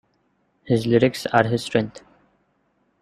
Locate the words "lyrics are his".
0.87-1.61